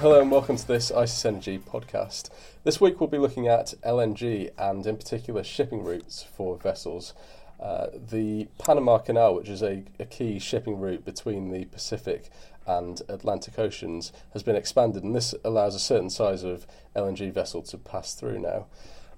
[0.00, 2.30] Hello and welcome to this ICIS Energy podcast.
[2.64, 7.12] This week we'll be looking at LNG and, in particular, shipping routes for vessels.
[7.62, 12.30] Uh, the Panama Canal, which is a, a, key shipping route between the Pacific
[12.66, 17.60] and Atlantic Oceans, has been expanded, and this allows a certain size of LNG vessel
[17.60, 18.68] to pass through now.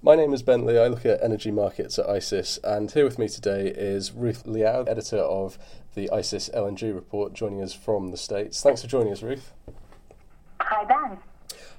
[0.00, 0.78] My name is Bentley.
[0.78, 4.84] I look at energy markets at ICIS, and here with me today is Ruth Liao,
[4.84, 5.58] editor of
[5.96, 8.62] the ICIS LNG report, joining us from the States.
[8.62, 9.52] Thanks for joining us, Ruth.
[10.78, 11.18] Hi, Ben.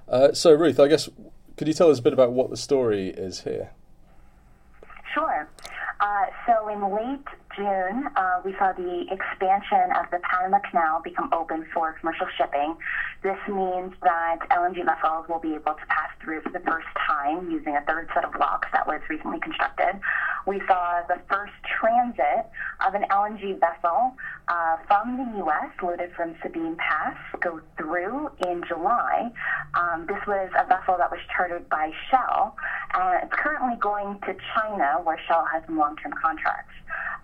[0.09, 1.07] Uh, so, Ruth, I guess,
[1.55, 3.71] could you tell us a bit about what the story is here?
[5.13, 5.47] Sure.
[6.01, 7.23] Uh, so, in late
[7.55, 12.75] June, uh, we saw the expansion of the Panama Canal become open for commercial shipping.
[13.23, 17.49] This means that LNG vessels will be able to pass through for the first time
[17.49, 19.95] using a third set of locks that was recently constructed.
[20.45, 22.49] We saw the first transit
[22.85, 24.15] of an LNG vessel
[24.47, 25.71] uh, from the U.S.
[25.81, 29.31] loaded from Sabine Pass go through in July.
[29.75, 32.55] Um, this was a vessel that was chartered by Shell.
[32.93, 36.73] and it's currently going to China, where Shell has some long-term contracts.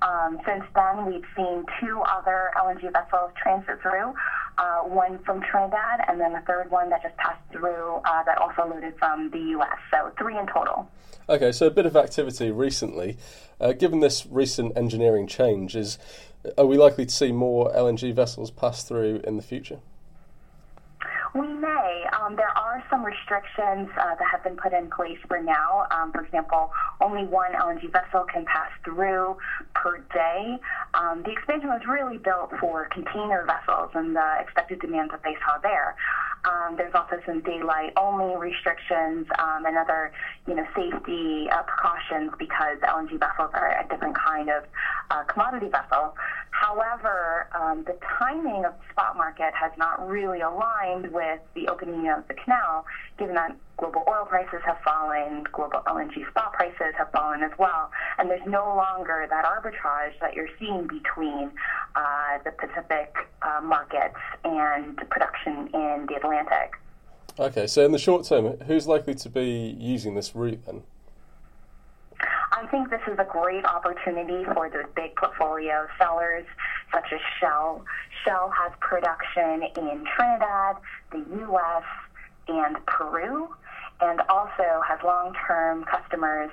[0.02, 4.14] Um, since then, we've seen two other LNG vessels transit through,
[4.58, 8.38] uh, one from Trinidad and then a third one that just passed through uh, that
[8.38, 9.78] also loaded from the U.S.
[9.92, 10.89] So three in total.
[11.28, 13.17] Okay, so a bit of activity recently.
[13.59, 15.97] Uh, given this recent engineering change, is
[16.58, 19.80] are we likely to see more LNG vessels pass through in the future?
[21.36, 22.05] We may.
[22.16, 25.86] Um, there are some restrictions uh, that have been put in place for now.
[25.91, 29.36] Um, for example, only one LNG vessel can pass through
[29.73, 30.58] per day.
[30.94, 35.36] Um, the expansion was really built for container vessels and the expected demands that they
[35.45, 35.97] saw there.
[36.45, 40.13] Um, there's also some daylight only restrictions um, and other,
[40.47, 44.63] you know, safety uh, precautions because LNG vessels are a different kind of
[45.11, 46.16] uh, commodity vessel.
[46.61, 52.08] However, um, the timing of the spot market has not really aligned with the opening
[52.08, 52.85] of the canal,
[53.19, 57.91] given that global oil prices have fallen, global LNG spot prices have fallen as well,
[58.18, 61.52] and there's no longer that arbitrage that you're seeing between
[61.96, 64.16] uh, the Pacific uh, markets
[64.46, 66.72] and production in the Atlantic.
[67.38, 70.84] Okay, so in the short term, who's likely to be using this route then?
[72.66, 76.48] I think this is a great opportunity for the big portfolio sellers
[76.92, 77.86] such as Shell.
[78.24, 80.78] Shell has production in Trinidad,
[81.12, 81.84] the U.S.,
[82.48, 83.50] and Peru,
[84.02, 86.50] and also has long-term customers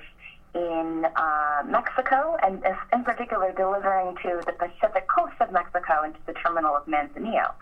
[0.53, 2.63] in uh, Mexico, and
[2.93, 7.53] in particular delivering to the Pacific coast of Mexico and to the terminal of Manzanillo.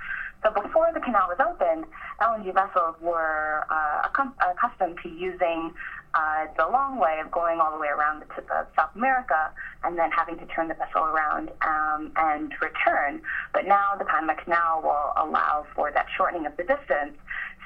[0.43, 1.85] So before the canal was opened,
[2.19, 4.09] LNG vessels were uh,
[4.51, 5.71] accustomed to using
[6.13, 9.51] uh, the long way of going all the way around the tip of South America
[9.83, 13.21] and then having to turn the vessel around um, and return.
[13.53, 17.15] But now the Panama Canal will allow for that shortening of the distance.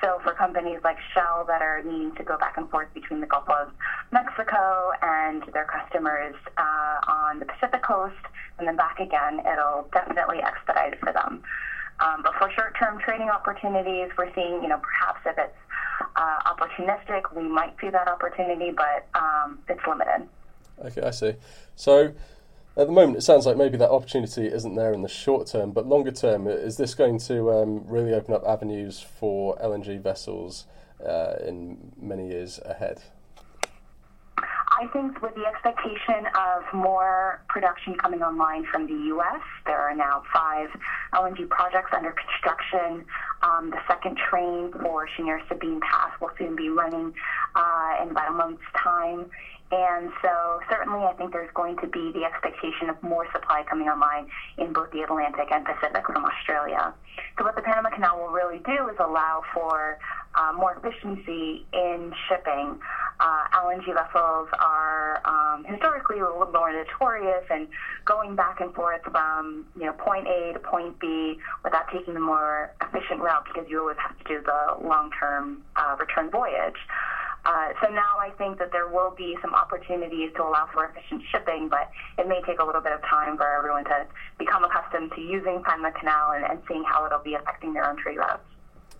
[0.01, 3.27] So for companies like Shell that are needing to go back and forth between the
[3.27, 3.71] Gulf of
[4.11, 8.13] Mexico and their customers uh, on the Pacific coast
[8.57, 11.43] and then back again, it'll definitely expedite it for them.
[11.99, 15.55] Um, but for short-term trading opportunities, we're seeing, you know, perhaps if it's
[16.15, 20.27] uh, opportunistic, we might see that opportunity, but um, it's limited.
[20.83, 21.33] Okay, I see.
[21.75, 22.13] So
[22.77, 25.71] at the moment, it sounds like maybe that opportunity isn't there in the short term,
[25.71, 30.65] but longer term, is this going to um, really open up avenues for LNG vessels
[31.05, 33.01] uh, in many years ahead?
[34.77, 39.95] I think with the expectation of more production coming online from the U.S., there are
[39.95, 40.67] now five
[41.13, 43.05] LNG projects under construction.
[43.45, 47.13] Um, the second train for Cheniere Sabine Pass will soon be running
[47.55, 49.29] uh, in about a month's time.
[49.71, 53.87] And so, certainly, I think there's going to be the expectation of more supply coming
[53.87, 56.93] online in both the Atlantic and Pacific from Australia.
[57.37, 59.97] So, what the Panama Canal will really do is allow for
[60.35, 62.79] uh, more efficiency in shipping.
[63.65, 67.67] LNG vessels are um, historically a little more notorious and
[68.05, 72.19] going back and forth from you know point A to point B without taking the
[72.19, 76.77] more efficient route because you always have to do the long-term uh, return voyage.
[77.45, 81.21] Uh, so now I think that there will be some opportunities to allow for efficient
[81.31, 84.07] shipping, but it may take a little bit of time for everyone to
[84.39, 87.97] become accustomed to using Panama Canal and, and seeing how it'll be affecting their own
[87.97, 88.41] trade routes.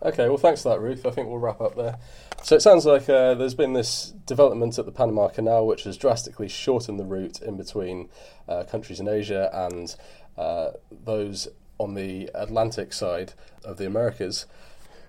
[0.03, 1.05] Okay, well, thanks for that, Ruth.
[1.05, 1.97] I think we'll wrap up there.
[2.43, 5.97] So it sounds like uh, there's been this development at the Panama Canal which has
[5.97, 8.09] drastically shortened the route in between
[8.47, 9.95] uh, countries in Asia and
[10.37, 11.47] uh, those
[11.77, 13.33] on the Atlantic side
[13.63, 14.45] of the Americas.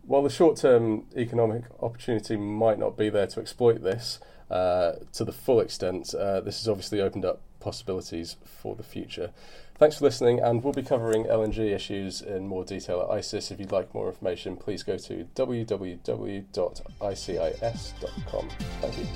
[0.05, 4.21] While the short term economic opportunity might not be there to exploit this
[4.51, 9.31] uh, to the full extent, uh, this has obviously opened up possibilities for the future.
[9.79, 13.51] Thanks for listening, and we'll be covering LNG issues in more detail at ICIS.
[13.51, 16.49] If you'd like more information, please go to www.icis.com.
[18.81, 19.07] Thank you.